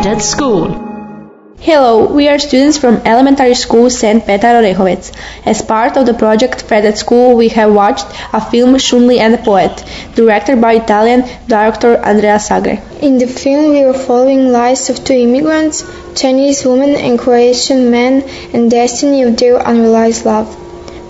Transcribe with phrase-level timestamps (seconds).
[0.00, 0.68] Fred at School.
[1.60, 4.24] Hello, we are students from elementary school St.
[4.24, 5.10] Petar Orehovec.
[5.44, 9.18] As part of the project Fred at School, we have watched a film Shun Li
[9.20, 9.84] and the Poet,
[10.14, 12.80] directed by Italian director Andrea Segre.
[13.02, 18.22] In the film, we are following lives of two immigrants, Chinese woman and Croatian man,
[18.54, 20.48] and destiny of their unrealized love.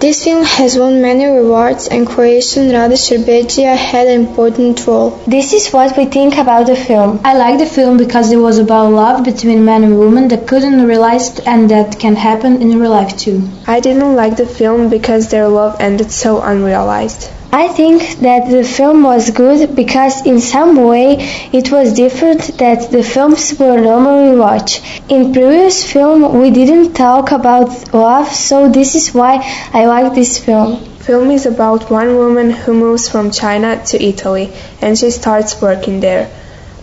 [0.01, 5.11] This film has won many awards and Croatian Rade Šerbedžija had an important role.
[5.27, 7.21] This is what we think about the film.
[7.23, 10.87] I like the film because it was about love between man and woman that couldn't
[10.87, 13.47] realize and that can happen in real life too.
[13.66, 17.29] I didn't like the film because their love ended so unrealized.
[17.60, 21.16] I think that the film was good because in some way
[21.52, 24.80] it was different that the films we normally watch.
[25.10, 29.34] In previous film we didn't talk about love, so this is why
[29.74, 30.82] I like this film.
[31.09, 36.01] Film is about one woman who moves from China to Italy and she starts working
[36.01, 36.30] there.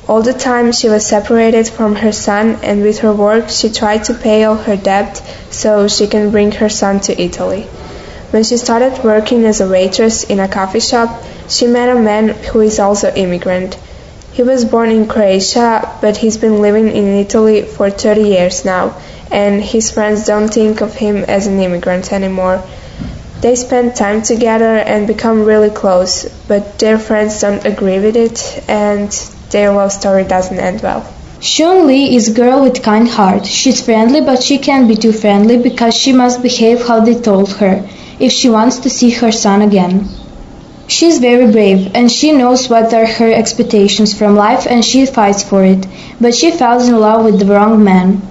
[0.07, 4.03] All the time she was separated from her son and with her work she tried
[4.03, 7.65] to pay all her debt so she can bring her son to Italy.
[8.29, 12.27] When she started working as a waitress in a coffee shop, she met a man
[12.27, 13.77] who is also immigrant.
[14.33, 18.95] He was born in Croatia, but he's been living in Italy for 30 years now,
[19.31, 22.61] and his friends don't think of him as an immigrant anymore.
[23.39, 28.61] They spend time together and become really close, but their friends don't agree with it,
[28.67, 29.09] and
[29.51, 31.07] their love story doesn't end well.
[31.39, 33.45] Shun Li is a girl with kind heart.
[33.45, 37.53] She's friendly, but she can't be too friendly because she must behave how they told
[37.53, 37.87] her
[38.19, 40.07] if she wants to see her son again.
[40.87, 45.05] She is very brave and she knows what are her expectations from life and she
[45.05, 45.85] fights for it,
[46.21, 48.21] but she falls in love with the wrong man.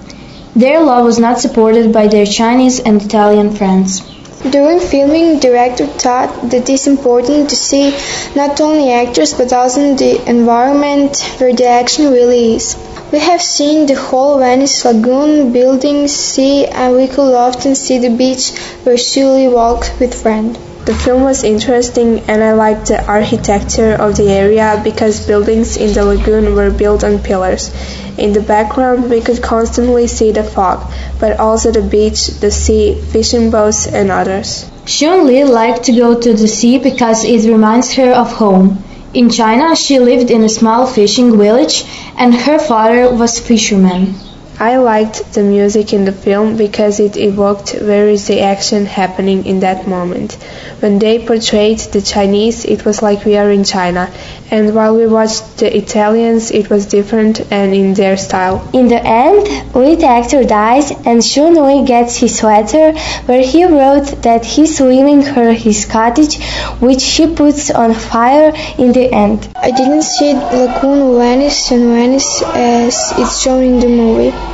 [0.55, 4.01] Their love was not supported by their Chinese and Italian friends.
[4.49, 7.95] During filming, director thought that it's important to see
[8.35, 12.75] not only actors but also the environment where the action really is.
[13.09, 18.09] We have seen the whole Venice lagoon, buildings, sea, and we could often see the
[18.09, 18.51] beach
[18.83, 20.59] where Shun Li walked with friend.
[20.83, 25.93] The film was interesting and I liked the architecture of the area because buildings in
[25.93, 27.71] the lagoon were built on pillars.
[28.17, 33.01] In the background we could constantly see the fog, but also the beach, the sea,
[33.01, 34.69] fishing boats and others.
[34.85, 38.83] Shun Li liked to go to the sea because it reminds her of home.
[39.13, 41.85] In China, she lived in a small fishing village
[42.17, 44.15] and her father was fisherman.
[44.59, 49.45] I liked the music in the film because it evoked where is the action happening
[49.45, 50.33] in that moment.
[50.79, 54.09] When they portrayed the Chinese, it was like we are in China,
[54.49, 58.67] and while we watched the Italians, it was different and in their style.
[58.73, 62.97] In the end, lead actor dies and Shun Li gets his letter
[63.27, 66.41] where he wrote that he's leaving her his cottage,
[66.79, 69.47] which she puts on fire in the end.
[69.55, 74.46] I didn't see Lagoon Venice and Venice as it's shown in the movie.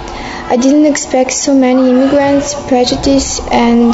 [0.50, 3.94] I didn't expect so many immigrants, prejudice, and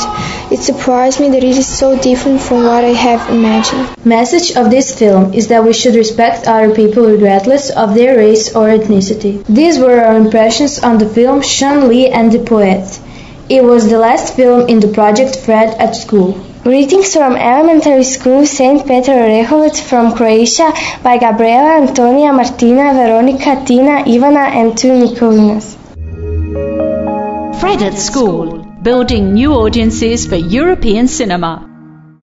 [0.52, 3.88] it surprised me that it is so different from what I have imagined.
[4.06, 8.56] Message of this film is that we should respect other people regardless of their race
[8.56, 9.46] or ethnicity.
[9.46, 13.00] These were our impressions on the film Shun Li and the Poet.
[13.48, 16.34] It was the last film in the project Fred at School.
[16.64, 18.86] Greetings from elementary school St.
[18.86, 25.79] Peter Orehovec from Croatia by Gabriela, Antonia, Martina, Veronica, Tina, Ivana, and two Nicolinas.
[27.60, 31.69] Fred at School, building new audiences for European cinema.